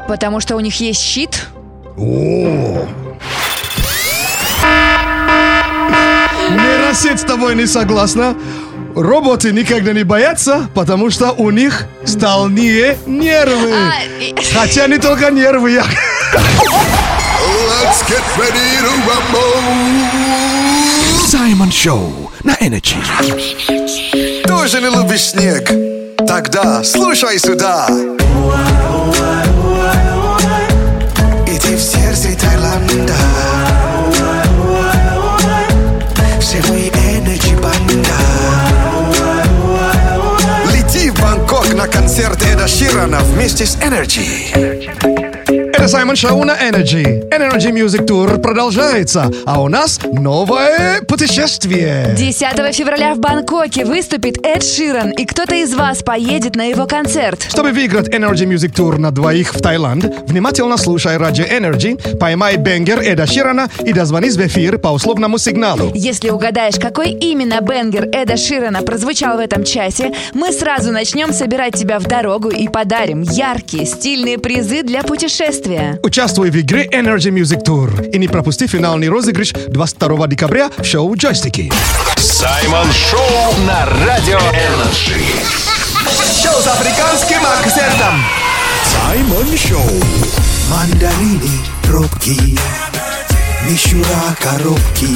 Потому 0.08 0.40
что 0.40 0.56
у 0.56 0.60
них 0.60 0.80
есть 0.80 1.00
щит. 1.00 1.46
О. 1.96 2.86
Нейросеть 6.50 7.20
с 7.20 7.24
тобой 7.24 7.54
не 7.54 7.66
согласна. 7.66 8.34
Роботы 8.94 9.50
никогда 9.52 9.92
не 9.92 10.04
боятся, 10.04 10.68
потому 10.74 11.10
что 11.10 11.32
у 11.32 11.50
них 11.50 11.86
стальные 12.04 12.96
нервы. 13.06 13.72
А, 13.74 13.92
Хотя 14.56 14.86
не 14.86 14.98
только 14.98 15.30
нервы. 15.30 15.72
я- 15.72 15.84
Let's 17.82 18.02
get 18.08 18.22
ready 18.36 18.80
to 18.80 18.90
rumble 19.06 19.60
Саймон 21.26 21.72
Шоу 21.72 22.23
на 22.44 22.56
Energy 22.60 22.96
Тоже 24.46 24.80
не 24.80 24.88
любишь 24.88 25.30
снег? 25.30 25.70
Тогда 26.26 26.84
слушай 26.84 27.38
сюда. 27.38 27.88
Иди 31.46 31.74
в 31.76 31.80
сердце 31.80 32.38
Таиланда. 32.38 33.14
Все 36.40 36.62
мы 36.68 36.88
Energy 36.88 37.56
банда. 37.56 38.18
Лети 40.72 41.10
в 41.10 41.20
Бангкок 41.20 41.72
на 41.74 41.88
концерт 41.88 42.42
Эда 42.42 42.68
Ширана 42.68 43.20
вместе 43.20 43.66
с 43.66 43.76
Energy 43.76 45.13
Это 45.84 45.92
Саймон 45.92 46.16
Шоу 46.16 46.44
на 46.44 46.52
Energy. 46.52 47.28
Energy 47.28 47.70
Music 47.70 48.06
Tour 48.06 48.40
продолжается, 48.40 49.30
а 49.44 49.60
у 49.60 49.68
нас 49.68 50.00
новое 50.14 51.02
путешествие. 51.02 52.14
10 52.16 52.74
февраля 52.74 53.14
в 53.14 53.18
Бангкоке 53.18 53.84
выступит 53.84 54.38
Эд 54.46 54.64
Ширан, 54.64 55.10
и 55.10 55.26
кто-то 55.26 55.54
из 55.54 55.74
вас 55.74 56.02
поедет 56.02 56.56
на 56.56 56.70
его 56.70 56.86
концерт. 56.86 57.44
Чтобы 57.50 57.72
выиграть 57.72 58.08
Energy 58.08 58.46
Music 58.46 58.72
Tour 58.72 58.96
на 58.96 59.10
двоих 59.10 59.54
в 59.54 59.60
Таиланд, 59.60 60.06
внимательно 60.26 60.78
слушай 60.78 61.18
радио 61.18 61.44
Energy, 61.44 62.16
поймай 62.16 62.56
бенгер 62.56 63.00
Эда 63.00 63.26
Ширана 63.26 63.68
и 63.84 63.92
дозвонись 63.92 64.36
в 64.36 64.46
эфир 64.46 64.78
по 64.78 64.88
условному 64.88 65.36
сигналу. 65.36 65.90
Если 65.94 66.30
угадаешь, 66.30 66.76
какой 66.76 67.10
именно 67.10 67.60
бенгер 67.60 68.08
Эда 68.10 68.38
Ширана 68.38 68.80
прозвучал 68.80 69.36
в 69.36 69.40
этом 69.40 69.64
часе, 69.64 70.14
мы 70.32 70.50
сразу 70.50 70.92
начнем 70.92 71.34
собирать 71.34 71.74
тебя 71.74 71.98
в 71.98 72.04
дорогу 72.04 72.48
и 72.48 72.68
подарим 72.68 73.20
яркие, 73.20 73.84
стильные 73.84 74.38
призы 74.38 74.82
для 74.82 75.02
путешествия. 75.02 75.73
Условия. 75.74 76.00
Участвуй 76.02 76.50
в 76.50 76.60
игре 76.60 76.86
Energy 76.86 77.30
Music 77.30 77.64
Tour 77.64 78.10
и 78.10 78.18
не 78.18 78.28
пропусти 78.28 78.66
финальный 78.66 79.08
розыгрыш 79.08 79.52
22 79.68 80.26
декабря 80.28 80.70
в 80.76 80.84
шоу 80.84 81.14
«Джойстики». 81.16 81.72
Саймон 82.16 82.90
Шоу 82.92 83.66
на 83.66 83.86
Радио 84.06 84.38
Energy. 84.38 85.20
Шоу 86.42 86.60
с 86.60 86.66
африканским 86.66 87.40
акцентом. 87.44 88.22
Саймон 88.84 89.46
Шоу. 89.56 89.90
Мандарины, 90.70 91.50
пробки, 91.84 92.58
мишура, 93.68 94.34
коробки. 94.40 95.08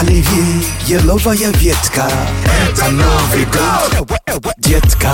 Оливье, 0.00 0.64
еловая 0.86 1.50
ветка. 1.52 2.08
Это 2.44 2.90
Новый 2.90 3.44
год, 3.46 4.54
детка. 4.58 5.10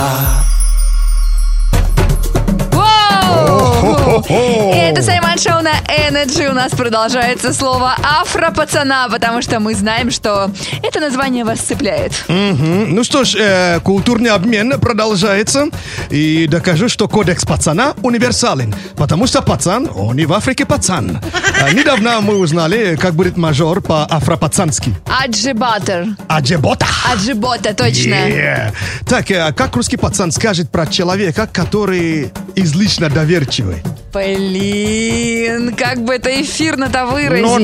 О. 3.31 4.10
Это 4.11 5.03
Саймон 5.03 5.39
Шоу 5.39 5.63
на 5.63 5.71
Energy. 5.87 6.51
У 6.51 6.53
нас 6.53 6.73
продолжается 6.73 7.55
слово 7.55 7.95
афро-пацана, 8.03 9.09
потому 9.09 9.41
что 9.41 9.61
мы 9.61 9.73
знаем, 9.73 10.11
что 10.11 10.51
это 10.83 10.99
название 10.99 11.45
вас 11.45 11.61
цепляет. 11.61 12.13
Ну 12.27 13.05
что 13.05 13.23
ж, 13.23 13.37
э, 13.39 13.81
культурный 13.85 14.31
обмен 14.31 14.81
продолжается. 14.81 15.67
И 16.11 16.49
докажу, 16.49 16.89
что 16.89 17.07
кодекс 17.07 17.45
пацана 17.45 17.95
универсален. 18.03 18.75
Потому 18.97 19.29
что 19.29 19.43
пацан, 19.43 19.89
он 19.95 20.19
и 20.19 20.27
в 20.27 20.33
Африке 20.33 20.67
пацан. 20.67 21.21
А 21.63 21.71
недавно 21.73 22.21
мы 22.21 22.37
узнали, 22.39 22.97
как 22.97 23.15
будет 23.15 23.37
мажор 23.37 23.81
по-афро-пацански. 23.81 24.93
Аджибатер. 25.07 26.09
Аджебота. 26.27 26.87
Аджибота, 27.13 27.75
точно. 27.75 28.15
Yeah. 28.15 28.73
Так, 29.09 29.31
э, 29.31 29.53
как 29.53 29.77
русский 29.77 29.97
пацан 29.97 30.33
скажет 30.33 30.69
про 30.71 30.87
человека, 30.89 31.49
который 31.53 32.33
излишне 32.57 33.09
доверчивый? 33.09 33.85
Блин, 34.13 35.75
как 35.77 36.03
бы 36.03 36.15
это 36.15 36.31
эфирно-то 36.43 37.05
Ну, 37.05 37.09
он 37.09 37.13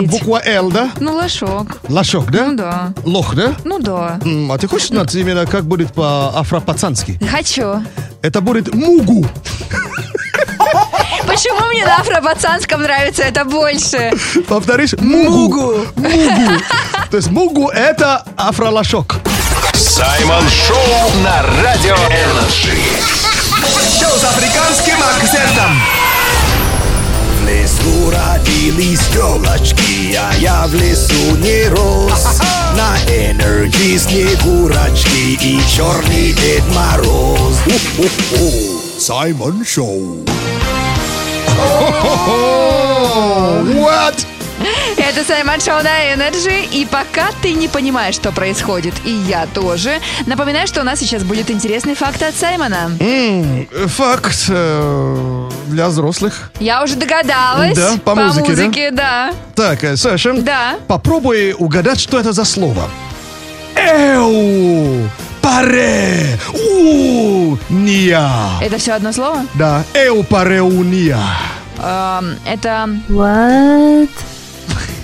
выразить. 0.00 0.10
буква 0.10 0.40
Л, 0.44 0.70
да? 0.70 0.90
Ну, 1.00 1.14
лошок. 1.14 1.78
Лошок, 1.88 2.30
да? 2.30 2.46
Ну 2.46 2.56
да. 2.56 2.92
Лох, 3.04 3.34
да? 3.34 3.54
Ну 3.64 3.78
да. 3.80 4.18
М, 4.24 4.52
А 4.52 4.58
ты 4.58 4.68
хочешь 4.68 4.88
знать 4.88 5.14
именно, 5.14 5.44
как 5.46 5.64
будет 5.64 5.92
по-афро-пацански? 5.92 7.18
Хочу. 7.30 7.82
Это 8.22 8.40
будет 8.40 8.72
мугу. 8.74 9.26
Почему 11.26 11.66
мне 11.68 11.84
на 11.84 11.98
афро-пацанском 12.00 12.82
нравится 12.82 13.24
это 13.24 13.44
больше? 13.44 14.12
Повторишь? 14.48 14.92
Мугу. 15.00 15.84
Мугу. 15.96 16.52
То 17.10 17.16
есть 17.16 17.30
мугу 17.30 17.68
это 17.70 18.24
афролошок. 18.36 19.16
Саймон 19.74 20.44
Шоу 20.48 21.20
на 21.24 21.42
Радио 21.62 21.94
Energy. 21.94 22.76
Шоу 23.98 24.16
с 24.18 24.24
африканским 24.24 24.96
акцентом. 25.02 25.70
Лесу 27.86 28.10
родились 28.10 29.08
а 30.18 30.34
я 30.38 30.66
в 30.66 30.74
лесу 30.74 31.36
не 31.36 31.68
рос. 31.68 32.40
На 32.76 32.96
энергии 33.12 33.96
снегурочки 33.96 35.38
и 35.40 35.60
черный 35.68 36.32
Дед 36.32 36.64
Мороз. 36.74 37.60
У-ху-ху. 37.66 38.98
Саймон 38.98 39.64
Шоу. 39.64 40.24
What? 43.74 44.26
Это 44.96 45.24
Саймон 45.24 45.60
Шоу 45.60 45.82
на 45.82 46.12
Energy. 46.12 46.68
И 46.72 46.86
пока 46.86 47.28
ты 47.40 47.52
не 47.52 47.68
понимаешь, 47.68 48.16
что 48.16 48.32
происходит, 48.32 48.94
и 49.04 49.10
я 49.10 49.46
тоже, 49.46 50.00
напоминаю, 50.26 50.66
что 50.66 50.80
у 50.80 50.84
нас 50.84 50.98
сейчас 50.98 51.22
будет 51.22 51.50
интересный 51.50 51.94
факт 51.94 52.22
от 52.22 52.34
Саймона. 52.34 52.90
Факт 53.86 54.46
э, 54.48 55.45
для 55.66 55.88
взрослых. 55.88 56.50
Я 56.60 56.82
уже 56.82 56.96
догадалась. 56.96 57.76
Да, 57.76 57.94
по 58.04 58.14
музыке, 58.14 58.54
да? 58.54 58.62
музыке, 58.62 58.90
да? 58.90 59.30
Так, 59.54 59.84
э, 59.84 59.96
Саша. 59.96 60.34
Да. 60.34 60.76
Попробуй 60.86 61.54
угадать, 61.58 62.00
что 62.00 62.18
это 62.18 62.32
за 62.32 62.44
слово. 62.44 62.88
Эу! 63.74 65.08
Паре! 65.42 66.38
У! 66.54 67.56
Ния! 67.68 68.28
Это 68.60 68.78
все 68.78 68.92
одно 68.92 69.12
слово? 69.12 69.46
Да, 69.54 69.84
эу 69.94 70.24
паре 70.24 70.60
уния. 70.60 71.20
Эм, 71.78 72.36
это... 72.44 72.88
What? 73.08 74.08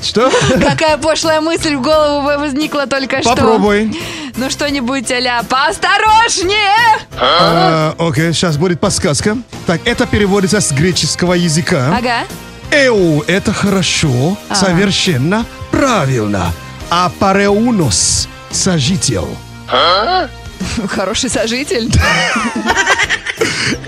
Что? 0.03 0.31
Какая 0.61 0.99
пошлая 0.99 1.41
мысль 1.41 1.77
в 1.77 1.83
голову 1.83 2.23
возникла 2.23 2.87
только 2.87 3.23
что. 3.23 3.31
Попробуй. 3.31 3.97
Ну 4.37 4.51
что-нибудь 4.51 5.11
а 5.13 5.43
«Поосторожнее!» 5.45 6.99
А, 7.21 7.95
Окей, 7.99 8.33
сейчас 8.33 8.57
будет 8.57 8.81
подсказка. 8.81 9.37
Так, 9.67 9.81
это 9.85 10.07
переводится 10.07 10.61
с 10.61 10.73
греческого 10.73 11.35
языка. 11.35 11.95
Ага. 11.97 12.25
Эу– 12.71 13.23
это 13.27 13.53
хорошо, 13.53 14.37
совершенно 14.53 15.45
правильно. 15.71 16.53
А 16.91 17.11
пареунос– 17.19 18.29
сожитель. 18.51 19.29
Хороший 20.89 21.31
сожитель. 21.31 21.91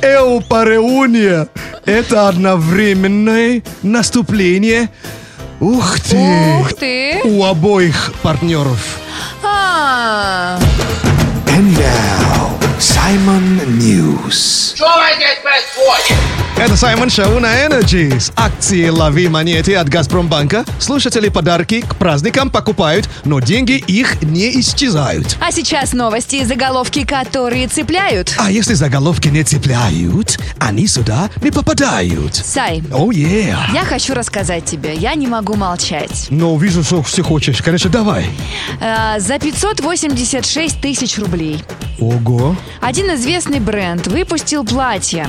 Эу 0.02 0.40
пареуния– 0.42 1.48
это 1.86 2.28
одновременное 2.28 3.62
наступление. 3.82 4.90
Ух 5.60 6.00
ты! 6.00 6.56
Ух 6.60 6.72
ты! 6.74 7.20
У 7.24 7.44
обоих 7.44 8.12
партнеров. 8.22 8.98
А, 9.42 10.58
And 11.46 11.76
now, 11.76 12.43
Simon 12.78 13.64
News. 13.78 14.74
Это 16.56 16.76
Саймон 16.76 17.10
Шоу 17.10 17.38
на 17.38 17.66
Energy. 17.66 18.18
С 18.18 18.32
акцией 18.36 18.90
«Лови 18.90 19.28
монеты» 19.28 19.76
от 19.76 19.88
«Газпромбанка» 19.88 20.64
слушатели 20.78 21.28
подарки 21.28 21.80
к 21.82 21.96
праздникам 21.96 22.50
покупают, 22.50 23.08
но 23.24 23.40
деньги 23.40 23.72
их 23.72 24.22
не 24.22 24.60
исчезают. 24.60 25.36
А 25.40 25.52
сейчас 25.52 25.92
новости 25.92 26.36
и 26.36 26.44
заголовки, 26.44 27.04
которые 27.04 27.68
цепляют. 27.68 28.34
А 28.38 28.50
если 28.50 28.74
заголовки 28.74 29.28
не 29.28 29.44
цепляют, 29.44 30.38
они 30.58 30.86
сюда 30.86 31.30
не 31.42 31.50
попадают. 31.50 32.34
Сай, 32.36 32.82
О, 32.92 33.10
yeah. 33.12 33.56
я 33.72 33.84
хочу 33.84 34.14
рассказать 34.14 34.64
тебе, 34.64 34.94
я 34.94 35.14
не 35.14 35.26
могу 35.26 35.54
молчать. 35.54 36.26
Ну, 36.30 36.56
вижу, 36.56 36.82
что 36.82 37.02
все 37.02 37.22
хочешь. 37.22 37.62
Конечно, 37.62 37.90
давай. 37.90 38.26
А, 38.80 39.18
за 39.18 39.38
586 39.38 40.80
тысяч 40.80 41.18
рублей 41.18 41.62
Ого. 42.00 42.56
Один 42.80 43.14
известный 43.14 43.60
бренд 43.60 44.06
выпустил 44.06 44.64
платье. 44.64 45.28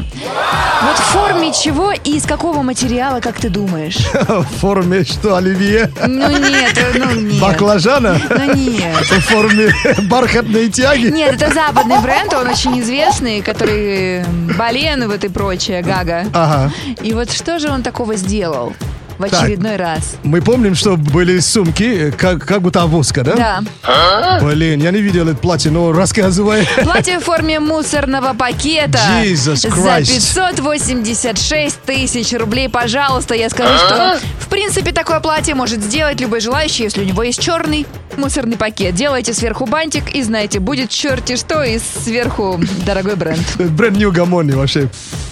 Вот 0.83 0.97
в 0.97 1.03
форме 1.03 1.53
чего 1.53 1.91
и 1.91 2.17
из 2.17 2.25
какого 2.25 2.61
материала, 2.61 3.19
как 3.19 3.39
ты 3.39 3.49
думаешь? 3.49 3.97
В 4.27 4.43
форме 4.59 5.03
что, 5.03 5.35
оливье? 5.35 5.91
Ну 6.05 6.29
нет, 6.29 6.77
ну 6.95 7.11
нет. 7.21 7.41
Баклажана? 7.41 8.19
Ну 8.29 8.53
нет. 8.53 9.05
В 9.05 9.19
форме 9.21 9.73
бархатной 10.09 10.69
тяги? 10.69 11.07
Нет, 11.07 11.41
это 11.41 11.53
западный 11.53 11.99
бренд, 11.99 12.33
он 12.33 12.47
очень 12.47 12.79
известный, 12.81 13.41
который 13.41 14.25
Бален 14.57 15.07
вот 15.07 15.23
и 15.23 15.29
прочее, 15.29 15.81
Гага. 15.81 16.25
Ага. 16.33 16.71
И 17.01 17.13
вот 17.13 17.31
что 17.31 17.59
же 17.59 17.69
он 17.69 17.83
такого 17.83 18.15
сделал 18.15 18.73
в 19.17 19.23
очередной 19.23 19.75
раз? 19.75 20.15
Мы 20.23 20.41
помним, 20.41 20.75
что 20.75 20.97
были 20.97 21.39
сумки, 21.39 22.11
как, 22.17 22.45
как 22.45 22.61
будто 22.61 22.81
авоська, 22.81 23.23
да? 23.23 23.61
Да. 23.83 24.39
Блин, 24.41 24.81
я 24.81 24.91
не 24.91 25.01
видел 25.01 25.27
это 25.27 25.37
платье, 25.37 25.71
но 25.71 25.91
рассказывай. 25.91 26.67
Платье 26.83 27.19
в 27.19 27.23
форме 27.23 27.59
мусорного 27.59 28.33
пакета 28.33 28.99
Jesus 29.21 29.55
за 29.57 29.67
Christ. 29.69 30.13
586 30.13 31.81
тысяч 31.81 32.33
рублей. 32.33 32.69
Пожалуйста, 32.69 33.33
я 33.33 33.49
скажу, 33.49 33.77
что 33.77 34.19
в 34.39 34.47
принципе 34.47 34.91
такое 34.91 35.19
платье 35.19 35.55
может 35.55 35.81
сделать 35.81 36.19
любой 36.19 36.41
желающий, 36.41 36.83
если 36.83 37.01
у 37.01 37.05
него 37.05 37.23
есть 37.23 37.39
черный 37.41 37.85
мусорный 38.17 38.57
пакет. 38.57 38.95
Делайте 38.95 39.33
сверху 39.33 39.65
бантик 39.65 40.13
и 40.15 40.23
знаете, 40.23 40.59
будет 40.59 40.89
черти 40.89 41.35
что 41.35 41.63
и 41.63 41.79
сверху 41.79 42.59
дорогой 42.85 43.15
бренд. 43.15 43.41
Бренд 43.57 43.97
Гамони 43.97 44.51
вообще. 44.51 44.89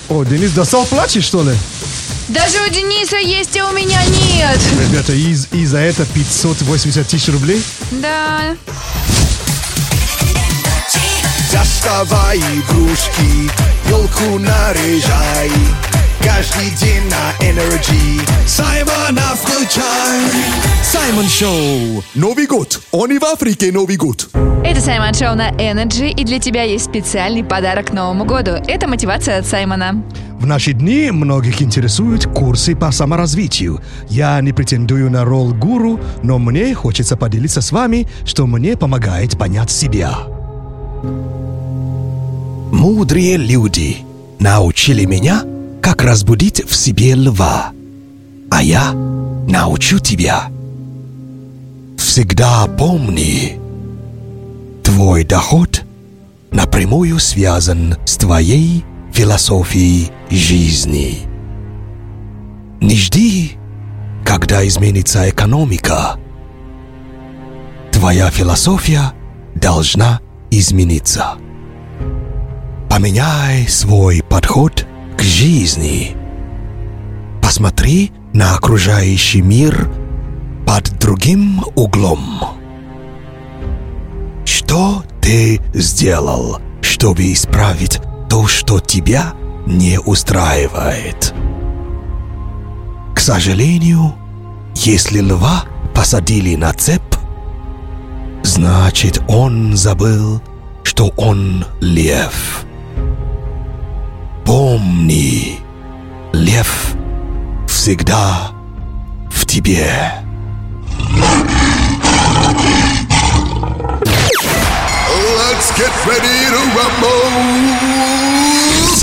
О, 0.10 0.24
Денис 0.24 0.52
достал 0.52 0.86
платье, 0.86 1.22
что 1.22 1.44
ли? 1.44 1.52
Даже 2.30 2.58
у 2.66 2.70
Дениса 2.70 3.18
есть, 3.18 3.58
а 3.58 3.68
у 3.70 3.74
меня 3.74 4.02
нет. 4.06 4.60
Ребята, 4.80 5.14
и, 5.14 5.36
и 5.52 5.66
за 5.66 5.80
это 5.80 6.06
580 6.06 7.08
тысяч 7.08 7.28
рублей? 7.30 7.62
Да. 7.92 8.56
Доставай 11.52 12.38
игрушки, 12.40 13.52
елку 13.90 14.40
наряжай. 14.40 15.52
Каждый 16.24 16.70
день 16.78 17.04
на 17.10 17.46
Energy. 17.46 18.22
Саймона 18.48 19.36
включай. 19.36 20.22
Саймон 20.82 21.28
Шоу. 21.28 22.04
Новый 22.16 22.48
год. 22.48 22.82
Он 22.92 23.12
и 23.12 23.20
в 23.20 23.26
Африке 23.26 23.72
Новый 23.74 23.98
год. 23.98 24.30
Это 24.64 24.80
Саймон 24.80 25.14
Шоу 25.14 25.36
на 25.36 25.52
Energy, 25.52 26.10
и 26.10 26.24
для 26.24 26.40
тебя 26.40 26.64
есть 26.64 26.86
специальный 26.86 27.44
подарок 27.44 27.88
к 27.88 27.92
Новому 27.92 28.24
году. 28.24 28.52
Это 28.68 28.88
мотивация 28.88 29.40
от 29.40 29.46
Саймона. 29.46 30.02
В 30.44 30.46
наши 30.46 30.74
дни 30.74 31.10
многих 31.10 31.62
интересуют 31.62 32.26
курсы 32.26 32.76
по 32.76 32.92
саморазвитию. 32.92 33.80
Я 34.10 34.42
не 34.42 34.52
претендую 34.52 35.10
на 35.10 35.24
роль 35.24 35.54
гуру, 35.54 36.02
но 36.22 36.38
мне 36.38 36.76
хочется 36.76 37.16
поделиться 37.16 37.62
с 37.62 37.72
вами, 37.72 38.10
что 38.26 38.46
мне 38.46 38.76
помогает 38.76 39.38
понять 39.38 39.72
себя. 39.72 40.18
Мудрые 42.74 43.38
люди 43.38 44.00
научили 44.38 45.06
меня 45.06 45.44
как 45.82 46.04
разбудить 46.04 46.70
в 46.70 46.76
себе 46.76 47.16
льва. 47.16 47.72
А 48.52 48.62
я 48.62 48.92
научу 48.92 50.00
тебя. 50.00 50.50
Всегда 51.98 52.68
помни, 52.68 53.58
твой 54.84 55.24
доход 55.24 55.84
напрямую 56.52 57.20
связан 57.20 57.96
с 58.04 58.18
твоей 58.18 58.84
философией 59.14 60.12
жизни. 60.32 61.20
Не 62.82 62.96
жди, 62.96 63.52
когда 64.26 64.68
изменится 64.68 65.30
экономика. 65.30 66.18
Твоя 67.92 68.32
философия 68.32 69.14
должна 69.54 70.20
измениться. 70.50 71.36
Поменяй 72.90 73.68
свой 73.68 74.24
подход 74.28 74.86
к 75.16 75.22
жизни. 75.22 76.16
Посмотри 77.42 78.12
на 78.34 78.56
окружающий 78.56 79.42
мир 79.42 79.92
под 80.66 80.90
другим 81.00 81.64
углом. 81.76 82.40
Что 84.44 85.04
ты 85.22 85.62
сделал, 85.74 86.60
чтобы 86.82 87.32
исправить 87.32 88.02
то, 88.34 88.48
что 88.48 88.80
тебя 88.80 89.36
не 89.68 90.00
устраивает? 90.00 91.36
К 93.14 93.20
сожалению, 93.20 94.16
если 94.74 95.20
льва 95.20 95.66
посадили 95.94 96.56
на 96.56 96.74
цепь, 96.74 97.14
значит 98.42 99.22
он 99.28 99.78
забыл, 99.78 100.42
что 100.82 101.10
он 101.16 101.64
лев. 101.80 102.66
Помни, 104.44 105.60
лев 106.34 106.96
всегда 107.68 108.50
в 109.30 109.46
тебе. 109.46 110.12
Let's 115.38 115.70
get 115.78 115.94
ready 116.08 116.50
to 116.50 116.62
rumble. 116.76 118.23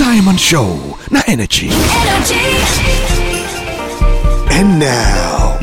Саймон 0.03 0.35
Шоу 0.35 0.97
на 1.11 1.21
Energy. 1.27 1.69
And 4.49 4.79
now, 4.79 5.59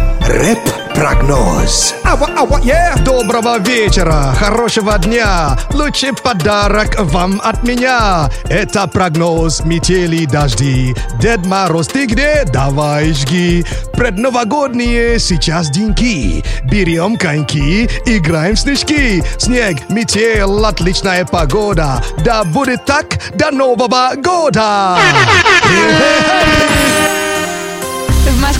рэп-прогноз. 0.98 1.94
Ава, 2.04 2.28
ава, 2.36 2.58
yeah. 2.60 3.02
Доброго 3.04 3.58
вечера, 3.58 4.34
хорошего 4.38 4.98
дня. 4.98 5.56
Лучший 5.72 6.12
подарок 6.12 6.96
вам 6.98 7.40
от 7.44 7.62
меня. 7.62 8.28
Это 8.48 8.86
прогноз 8.86 9.64
метели 9.64 10.26
дожди. 10.26 10.94
Дед 11.20 11.46
Мороз, 11.46 11.88
ты 11.88 12.06
где? 12.06 12.44
Давай 12.46 13.12
жги. 13.12 13.64
Предновогодние 13.94 15.18
сейчас 15.18 15.70
деньки. 15.70 16.44
Берем 16.64 17.16
коньки, 17.16 17.84
играем 18.04 18.54
в 18.54 18.58
снежки. 18.58 19.22
Снег, 19.38 19.88
метель, 19.88 20.64
отличная 20.64 21.24
погода. 21.24 22.02
Да 22.24 22.44
будет 22.44 22.84
так 22.84 23.06
до 23.34 23.50
Нового 23.50 24.12
года. 24.16 24.98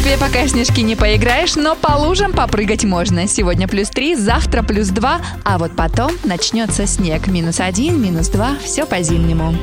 Москве 0.09 0.27
пока 0.27 0.49
снежки 0.49 0.81
не 0.81 0.97
поиграешь, 0.97 1.55
но 1.55 1.75
по 1.77 1.99
лужам 1.99 2.33
попрыгать 2.33 2.83
можно. 2.83 3.29
Сегодня 3.29 3.69
плюс 3.69 3.91
3, 3.91 4.15
завтра 4.15 4.63
плюс 4.63 4.89
2, 4.89 5.21
а 5.45 5.59
вот 5.59 5.77
потом 5.77 6.13
начнется 6.25 6.87
снег. 6.87 7.27
Минус 7.27 7.61
1, 7.61 8.01
минус 8.01 8.29
2, 8.29 8.57
все 8.65 8.87
по-зимнему. 8.87 9.55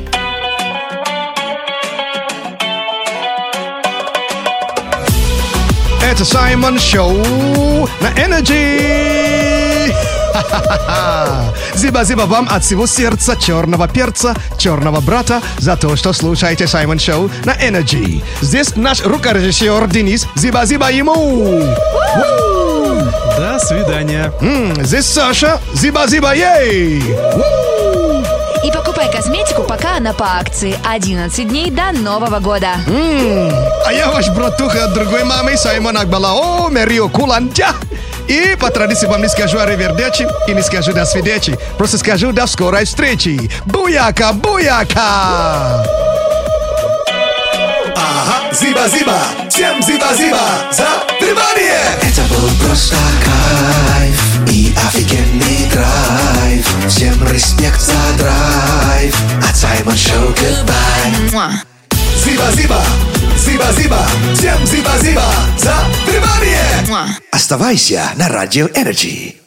Это 6.00 6.24
Саймон 6.24 6.78
Шоу 6.78 7.88
на 8.00 8.12
Energy. 8.16 9.75
Зиба-зиба 11.74 12.22
вам 12.26 12.48
от 12.50 12.64
всего 12.64 12.86
сердца 12.86 13.36
черного 13.36 13.88
перца, 13.88 14.34
черного 14.58 15.00
брата 15.00 15.40
за 15.58 15.76
то, 15.76 15.96
что 15.96 16.12
слушаете 16.12 16.66
Саймон 16.66 16.98
Шоу 16.98 17.30
на 17.44 17.52
Energy. 17.54 18.22
Здесь 18.40 18.76
наш 18.76 19.02
рукорежиссер 19.04 19.86
Денис. 19.88 20.26
Зиба-зиба 20.34 20.90
ему. 20.90 21.62
До 23.38 23.58
свидания. 23.58 24.32
М, 24.40 24.74
Здесь 24.84 25.06
Саша. 25.06 25.60
Зиба-зиба 25.74 26.34
ей. 26.34 27.02
И 28.64 28.70
покупай 28.72 29.10
косметику, 29.12 29.62
пока 29.62 29.96
она 29.98 30.12
по 30.12 30.26
акции. 30.38 30.76
11 30.84 31.48
дней 31.48 31.70
до 31.70 31.92
Нового 31.92 32.40
года. 32.40 32.70
А 33.86 33.92
я 33.92 34.10
ваш 34.10 34.28
братуха 34.30 34.86
от 34.86 34.94
другой 34.94 35.24
мамы 35.24 35.56
Саймон 35.56 35.96
Акбалао 35.96 36.68
Мерио 36.70 37.08
Кулантя. 37.08 37.68
И 38.28 38.56
по 38.60 38.70
традиции 38.70 39.06
вам 39.06 39.22
не 39.22 39.28
скажу 39.28 39.58
аривердечи 39.58 40.26
и 40.48 40.52
не 40.52 40.62
скажу 40.62 40.92
до 40.92 41.04
свидечи. 41.04 41.58
Просто 41.78 41.98
скажу 41.98 42.32
до 42.32 42.46
скорой 42.46 42.84
встречи. 42.84 43.50
Буяка, 43.66 44.32
буяка! 44.32 45.84
Ага, 47.96 48.52
зиба-зиба, 48.52 49.18
всем 49.48 49.82
зиба-зиба 49.82 50.40
за 50.72 50.86
внимание! 51.20 51.80
Это 52.02 52.22
был 52.32 52.48
просто 52.64 52.96
кайф 53.24 54.50
и 54.50 54.74
офигенный 54.86 55.70
драйв. 55.72 56.66
Всем 56.88 57.28
респект 57.30 57.80
за 57.80 57.92
драйв. 58.18 59.16
От 59.48 59.56
Саймон 59.56 59.96
Шоу 59.96 60.30
goodbye. 60.32 61.52
Зиба-зиба, 62.24 62.82
зиба-зиба, 63.46 64.06
всем 64.34 64.66
зиба-зиба 64.66 65.24
за 65.56 65.74
внимание! 66.06 67.14
Оставайся 67.30 68.02
на 68.16 68.28
Радио 68.28 68.66
Energy. 68.66 69.45